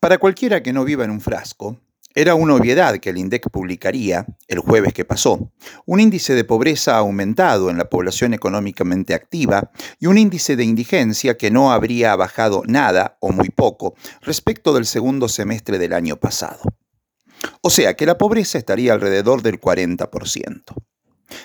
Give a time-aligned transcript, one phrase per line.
[0.00, 1.76] Para cualquiera que no viva en un frasco,
[2.14, 5.52] era una obviedad que el INDEC publicaría, el jueves que pasó,
[5.86, 11.36] un índice de pobreza aumentado en la población económicamente activa y un índice de indigencia
[11.36, 16.60] que no habría bajado nada o muy poco respecto del segundo semestre del año pasado.
[17.60, 20.62] O sea que la pobreza estaría alrededor del 40%.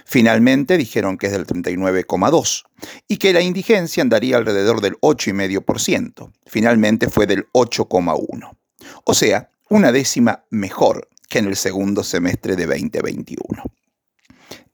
[0.05, 2.63] Finalmente dijeron que es del 39,2%
[3.07, 6.31] y que la indigencia andaría alrededor del 8,5%.
[6.45, 8.57] Finalmente fue del 8,1%.
[9.05, 13.63] O sea, una décima mejor que en el segundo semestre de 2021.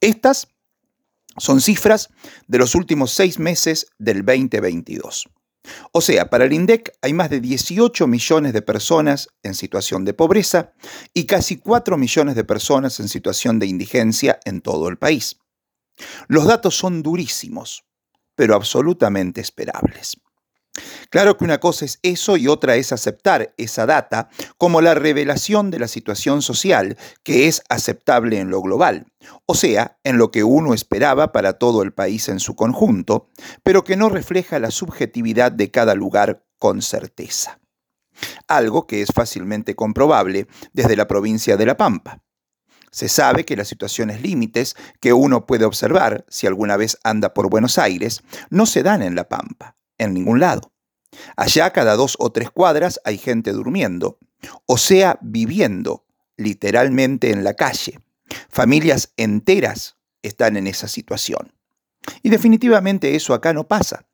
[0.02, 0.48] Estas
[1.38, 2.10] son cifras
[2.48, 5.30] de los últimos seis meses del 2022.
[5.92, 10.14] O sea, para el INDEC hay más de 18 millones de personas en situación de
[10.14, 10.74] pobreza
[11.14, 15.40] y casi 4 millones de personas en situación de indigencia en todo el país.
[16.28, 17.84] Los datos son durísimos,
[18.36, 20.18] pero absolutamente esperables.
[21.10, 25.72] Claro que una cosa es eso y otra es aceptar esa data como la revelación
[25.72, 29.08] de la situación social que es aceptable en lo global,
[29.46, 33.28] o sea, en lo que uno esperaba para todo el país en su conjunto,
[33.64, 37.60] pero que no refleja la subjetividad de cada lugar con certeza.
[38.48, 42.22] Algo que es fácilmente comprobable desde la provincia de La Pampa.
[42.92, 47.50] Se sabe que las situaciones límites que uno puede observar si alguna vez anda por
[47.50, 50.72] Buenos Aires no se dan en La Pampa en ningún lado.
[51.36, 54.18] Allá cada dos o tres cuadras hay gente durmiendo,
[54.66, 56.06] o sea, viviendo
[56.38, 58.00] literalmente en la calle.
[58.50, 61.54] Familias enteras están en esa situación.
[62.24, 64.06] Y definitivamente eso acá no pasa.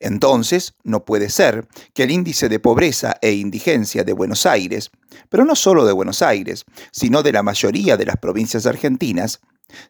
[0.00, 4.90] Entonces, no puede ser que el índice de pobreza e indigencia de Buenos Aires,
[5.28, 9.40] pero no solo de Buenos Aires, sino de la mayoría de las provincias argentinas,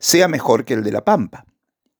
[0.00, 1.44] sea mejor que el de La Pampa.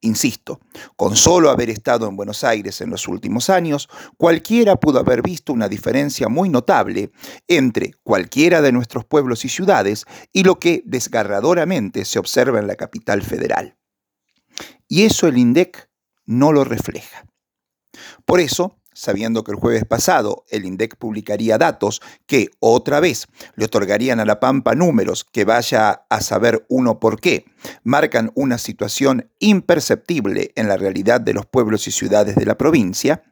[0.01, 0.61] Insisto,
[0.95, 5.51] con solo haber estado en Buenos Aires en los últimos años, cualquiera pudo haber visto
[5.51, 7.11] una diferencia muy notable
[7.49, 12.75] entre cualquiera de nuestros pueblos y ciudades y lo que desgarradoramente se observa en la
[12.75, 13.77] capital federal.
[14.87, 15.89] Y eso el INDEC
[16.25, 17.25] no lo refleja.
[18.23, 23.65] Por eso, sabiendo que el jueves pasado el INDEC publicaría datos que otra vez le
[23.65, 27.45] otorgarían a la Pampa números que vaya a saber uno por qué,
[27.83, 33.23] marcan una situación imperceptible en la realidad de los pueblos y ciudades de la provincia,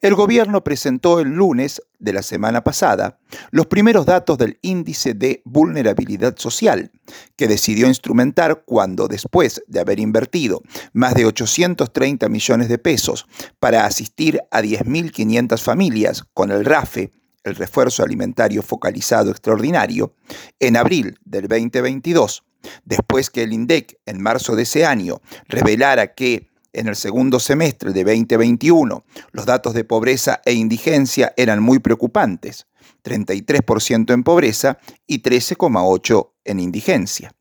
[0.00, 3.18] el gobierno presentó el lunes de la semana pasada
[3.50, 6.90] los primeros datos del índice de vulnerabilidad social,
[7.36, 10.62] que decidió instrumentar cuando, después de haber invertido
[10.92, 13.26] más de 830 millones de pesos
[13.58, 17.12] para asistir a 10.500 familias con el RAFE,
[17.44, 20.14] el refuerzo alimentario focalizado extraordinario,
[20.60, 22.44] en abril del 2022,
[22.84, 27.92] después que el INDEC en marzo de ese año revelara que en el segundo semestre
[27.92, 32.66] de 2021, los datos de pobreza e indigencia eran muy preocupantes,
[33.04, 37.34] 33% en pobreza y 13,8% en indigencia.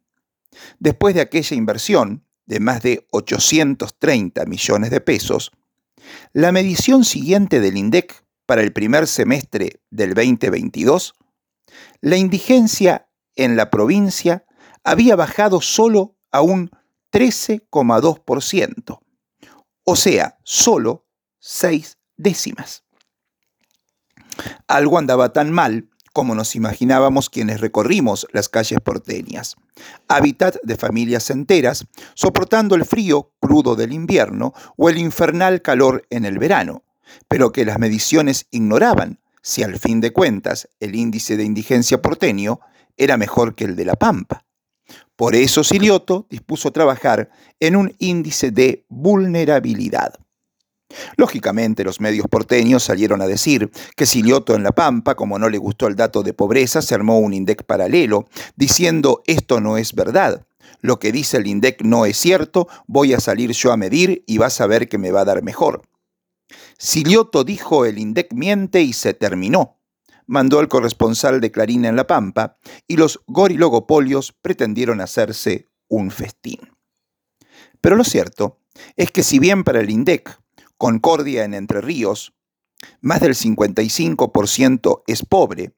[0.80, 5.52] Después de aquella inversión de más de 830 millones de pesos,
[6.34, 11.14] la medición siguiente del INDEC para el primer semestre del 2022,
[12.02, 14.46] la indigencia en la provincia
[14.84, 16.72] había bajado solo a un
[17.12, 19.00] 13,2%,
[19.92, 21.06] o sea, solo
[21.38, 22.86] seis décimas.
[24.66, 29.58] Algo andaba tan mal como nos imaginábamos quienes recorrimos las calles porteñas,
[30.08, 36.24] hábitat de familias enteras, soportando el frío crudo del invierno o el infernal calor en
[36.24, 36.86] el verano,
[37.28, 42.62] pero que las mediciones ignoraban si al fin de cuentas el índice de indigencia porteño
[42.96, 44.46] era mejor que el de La Pampa.
[45.22, 50.16] Por eso Silioto dispuso trabajar en un índice de vulnerabilidad.
[51.16, 55.60] Lógicamente, los medios porteños salieron a decir que Silioto en La Pampa, como no le
[55.60, 60.48] gustó el dato de pobreza, se armó un INDEC paralelo, diciendo esto no es verdad.
[60.80, 64.40] Lo que dice el INDEC no es cierto, voy a salir yo a medir y
[64.40, 65.84] vas a ver que me va a dar mejor.
[66.80, 69.81] Silioto dijo el INDEC miente y se terminó
[70.32, 72.58] mandó al corresponsal de Clarín en La Pampa
[72.88, 76.72] y los gorilogopolios pretendieron hacerse un festín.
[77.82, 78.62] Pero lo cierto
[78.96, 80.40] es que si bien para el INDEC,
[80.78, 82.34] Concordia en Entre Ríos,
[83.02, 85.76] más del 55% es pobre,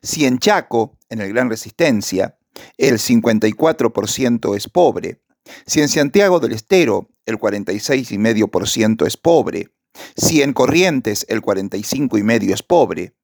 [0.00, 2.38] si en Chaco, en el Gran Resistencia,
[2.76, 5.22] el 54% es pobre,
[5.66, 9.70] si en Santiago del Estero el 46,5% es pobre,
[10.16, 13.17] si en Corrientes el 45,5% es pobre,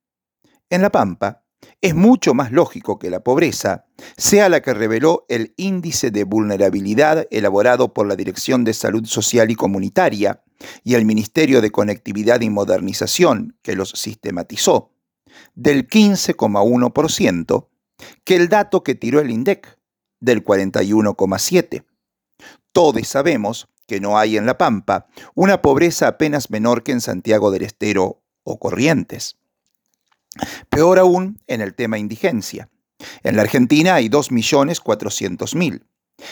[0.70, 1.44] en La Pampa,
[1.80, 7.26] es mucho más lógico que la pobreza sea la que reveló el índice de vulnerabilidad
[7.30, 10.42] elaborado por la Dirección de Salud Social y Comunitaria
[10.82, 14.92] y el Ministerio de Conectividad y Modernización, que los sistematizó,
[15.54, 17.68] del 15,1%
[18.24, 19.78] que el dato que tiró el INDEC,
[20.20, 21.84] del 41,7%.
[22.72, 27.50] Todos sabemos que no hay en La Pampa una pobreza apenas menor que en Santiago
[27.50, 29.36] del Estero o Corrientes.
[30.68, 32.68] Peor aún en el tema indigencia.
[33.22, 35.82] En la Argentina hay 2.400.000.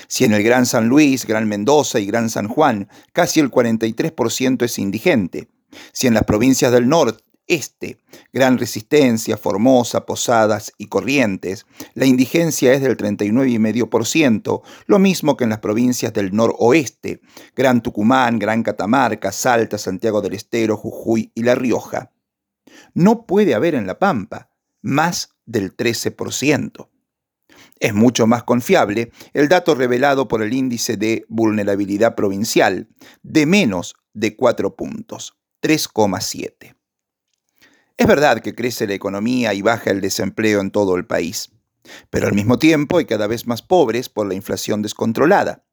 [0.06, 4.64] Si en el Gran San Luis, Gran Mendoza y Gran San Juan casi el 43%
[4.64, 5.48] es indigente,
[5.92, 7.98] si en las provincias del norte este,
[8.32, 15.50] Gran Resistencia, Formosa, Posadas y Corrientes, la indigencia es del 39,5%, lo mismo que en
[15.50, 17.20] las provincias del noroeste,
[17.54, 22.12] Gran Tucumán, Gran Catamarca, Salta, Santiago del Estero, Jujuy y La Rioja.
[22.94, 24.50] No puede haber en La Pampa
[24.82, 26.88] más del 13%.
[27.78, 32.88] Es mucho más confiable el dato revelado por el índice de vulnerabilidad provincial,
[33.22, 36.76] de menos de 4 puntos, 3,7.
[37.96, 41.52] Es verdad que crece la economía y baja el desempleo en todo el país,
[42.10, 45.64] pero al mismo tiempo hay cada vez más pobres por la inflación descontrolada.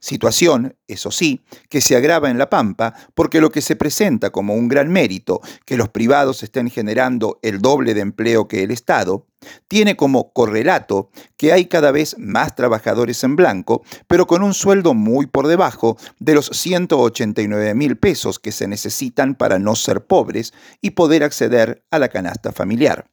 [0.00, 4.54] Situación, eso sí, que se agrava en La Pampa porque lo que se presenta como
[4.54, 9.26] un gran mérito, que los privados estén generando el doble de empleo que el Estado,
[9.68, 14.94] tiene como correlato que hay cada vez más trabajadores en blanco, pero con un sueldo
[14.94, 20.52] muy por debajo de los 189 mil pesos que se necesitan para no ser pobres
[20.80, 23.08] y poder acceder a la canasta familiar.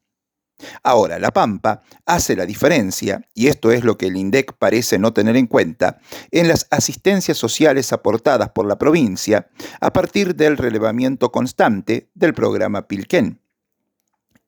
[0.83, 5.13] Ahora, La Pampa hace la diferencia, y esto es lo que el INDEC parece no
[5.13, 5.99] tener en cuenta,
[6.31, 9.47] en las asistencias sociales aportadas por la provincia
[9.81, 13.41] a partir del relevamiento constante del programa Pilquén.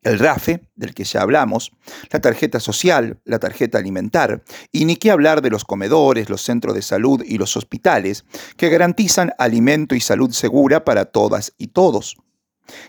[0.03, 1.71] El RAFE, del que ya hablamos,
[2.11, 6.75] la tarjeta social, la tarjeta alimentar, y ni qué hablar de los comedores, los centros
[6.75, 8.23] de salud y los hospitales,
[8.55, 12.15] que garantizan alimento y salud segura para todas y todos.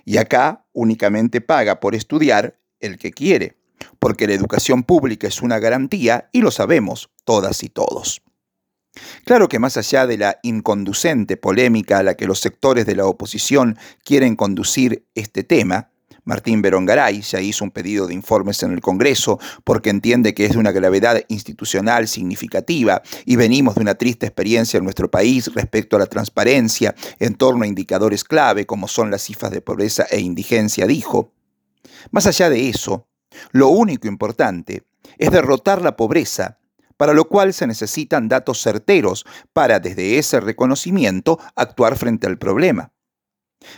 [0.05, 3.57] Y acá únicamente paga por estudiar el que quiere,
[3.99, 8.23] porque la educación pública es una garantía y lo sabemos todas y todos.
[9.25, 13.07] Claro que más allá de la inconducente polémica a la que los sectores de la
[13.07, 15.91] oposición quieren conducir este tema,
[16.29, 20.53] Martín Berongaray ya hizo un pedido de informes en el Congreso porque entiende que es
[20.53, 25.97] de una gravedad institucional significativa y venimos de una triste experiencia en nuestro país respecto
[25.97, 30.21] a la transparencia en torno a indicadores clave como son las cifras de pobreza e
[30.21, 31.33] indigencia, dijo.
[32.11, 33.09] Más allá de eso,
[33.53, 34.85] lo único importante
[35.19, 36.59] es derrotar la pobreza,
[36.97, 42.93] para lo cual se necesitan datos certeros para, desde ese reconocimiento, actuar frente al problema.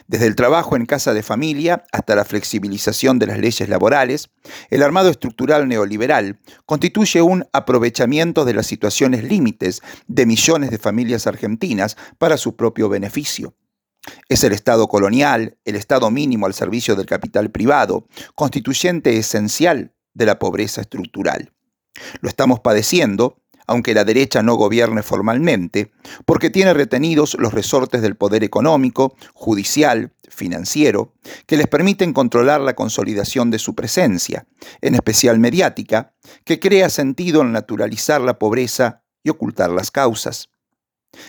[0.07, 4.29] Desde el trabajo en casa de familia hasta la flexibilización de las leyes laborales,
[4.69, 11.27] el armado estructural neoliberal constituye un aprovechamiento de las situaciones límites de millones de familias
[11.27, 13.55] argentinas para su propio beneficio.
[14.29, 20.27] Es el Estado colonial, el Estado mínimo al servicio del capital privado, constituyente esencial de
[20.27, 21.53] la pobreza estructural.
[22.21, 25.93] Lo estamos padeciendo, aunque la derecha no gobierne formalmente,
[26.25, 31.15] porque tiene retenidos los resortes del poder económico, judicial, financiero,
[31.47, 34.47] que les permiten controlar la consolidación de su presencia,
[34.81, 36.15] en especial mediática,
[36.45, 40.51] que crea sentido en naturalizar la pobreza y ocultar las causas.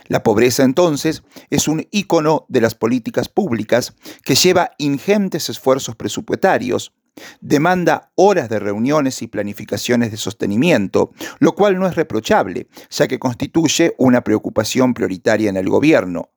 [0.08, 6.94] La pobreza entonces es un ícono de las políticas públicas que lleva ingentes esfuerzos presupuestarios,
[7.40, 13.20] demanda horas de reuniones y planificaciones de sostenimiento, lo cual no es reprochable, ya que
[13.20, 16.32] constituye una preocupación prioritaria en el gobierno,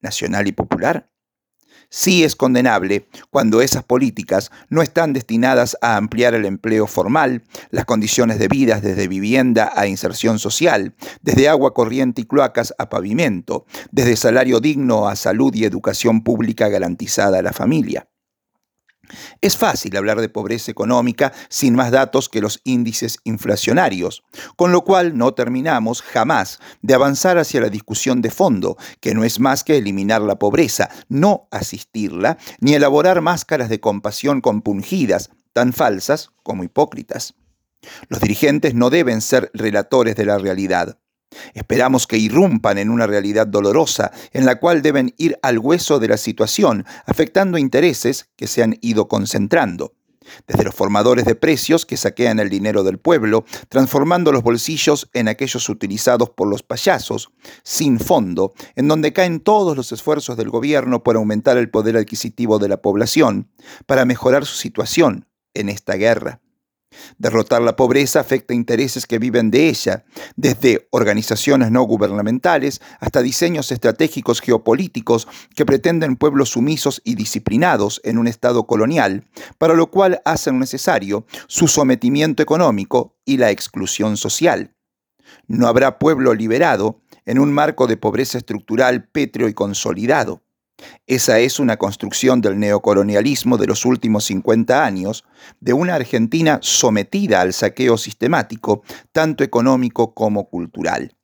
[0.00, 1.10] nacional y popular
[1.90, 7.84] sí es condenable cuando esas políticas no están destinadas a ampliar el empleo formal, las
[7.84, 13.66] condiciones de vida desde vivienda a inserción social, desde agua corriente y cloacas a pavimento,
[13.90, 18.09] desde salario digno a salud y educación pública garantizada a la familia.
[19.40, 24.22] Es fácil hablar de pobreza económica sin más datos que los índices inflacionarios,
[24.56, 29.24] con lo cual no terminamos jamás de avanzar hacia la discusión de fondo, que no
[29.24, 35.72] es más que eliminar la pobreza, no asistirla, ni elaborar máscaras de compasión compungidas, tan
[35.72, 37.34] falsas como hipócritas.
[38.08, 40.98] Los dirigentes no deben ser relatores de la realidad.
[41.54, 46.08] Esperamos que irrumpan en una realidad dolorosa en la cual deben ir al hueso de
[46.08, 49.94] la situación, afectando intereses que se han ido concentrando.
[50.46, 55.28] Desde los formadores de precios que saquean el dinero del pueblo, transformando los bolsillos en
[55.28, 57.32] aquellos utilizados por los payasos,
[57.62, 62.58] sin fondo, en donde caen todos los esfuerzos del gobierno por aumentar el poder adquisitivo
[62.58, 63.50] de la población,
[63.86, 66.40] para mejorar su situación en esta guerra.
[67.18, 70.04] Derrotar la pobreza afecta intereses que viven de ella,
[70.36, 78.18] desde organizaciones no gubernamentales hasta diseños estratégicos geopolíticos que pretenden pueblos sumisos y disciplinados en
[78.18, 79.24] un Estado colonial,
[79.58, 84.74] para lo cual hacen necesario su sometimiento económico y la exclusión social.
[85.46, 90.42] No habrá pueblo liberado en un marco de pobreza estructural pétreo y consolidado.
[91.06, 95.24] Esa es una construcción del neocolonialismo de los últimos 50 años,
[95.60, 98.82] de una Argentina sometida al saqueo sistemático,
[99.12, 101.16] tanto económico como cultural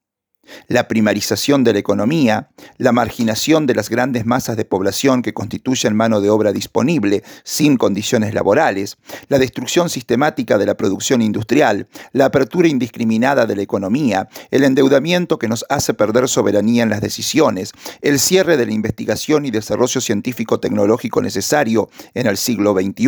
[0.69, 2.49] la primarización de la economía,
[2.79, 7.77] la marginación de las grandes masas de población que constituyen mano de obra disponible sin
[7.77, 8.99] condiciones laborales,
[9.29, 15.39] la destrucción sistemática de la producción industrial, la apertura indiscriminada de la economía, el endeudamiento
[15.39, 17.73] que nos hace perder soberanía en las decisiones,
[18.03, 23.07] el cierre de la investigación y desarrollo científico-tecnológico necesario en el siglo XXI,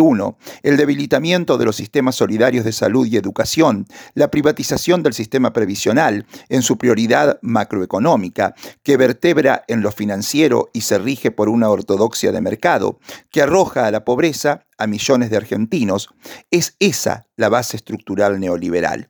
[0.63, 6.27] el debilitamiento de los sistemas solidarios de salud y educación, la privatización del sistema previsional
[6.49, 12.33] en su prioridad macroeconómica que vertebra en lo financiero y se rige por una ortodoxia
[12.33, 12.99] de mercado,
[13.31, 16.09] que arroja a la pobreza a millones de argentinos,
[16.51, 19.09] es esa la base estructural neoliberal.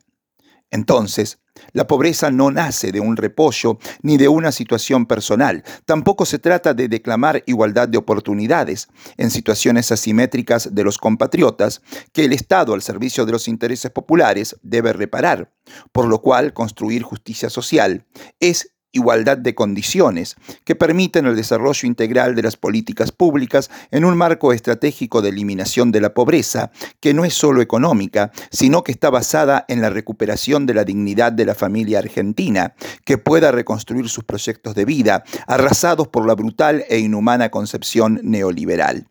[0.71, 1.41] Entonces,
[1.73, 5.65] la pobreza no nace de un repollo ni de una situación personal.
[5.85, 12.25] Tampoco se trata de declamar igualdad de oportunidades en situaciones asimétricas de los compatriotas que
[12.25, 15.53] el Estado al servicio de los intereses populares debe reparar,
[15.93, 18.07] por lo cual construir justicia social
[18.41, 24.17] es igualdad de condiciones que permiten el desarrollo integral de las políticas públicas en un
[24.17, 29.11] marco estratégico de eliminación de la pobreza, que no es solo económica, sino que está
[29.11, 34.25] basada en la recuperación de la dignidad de la familia argentina, que pueda reconstruir sus
[34.25, 39.09] proyectos de vida, arrasados por la brutal e inhumana concepción neoliberal.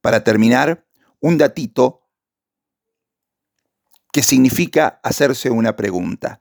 [0.00, 0.86] Para terminar,
[1.20, 2.02] un datito
[4.12, 6.40] que significa hacerse una pregunta.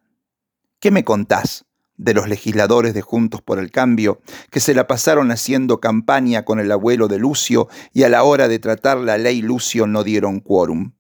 [0.80, 1.66] ¿Qué me contás?
[1.98, 4.22] De los legisladores de Juntos por el Cambio,
[4.52, 8.48] que se la pasaron haciendo campaña con el abuelo de Lucio y a la hora
[8.48, 10.94] de tratar la ley Lucio no dieron quórum.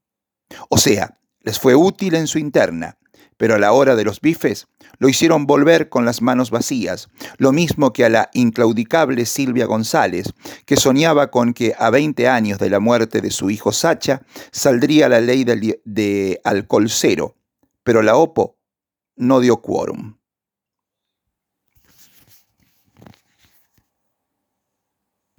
[0.69, 2.97] O sea, les fue útil en su interna,
[3.37, 7.51] pero a la hora de los bifes lo hicieron volver con las manos vacías, lo
[7.51, 10.33] mismo que a la inclaudicable Silvia González,
[10.65, 14.21] que soñaba con que a 20 años de la muerte de su hijo Sacha
[14.51, 17.35] saldría la ley de, alcohol cero,
[17.83, 18.57] pero la OPO
[19.17, 20.17] no dio quórum.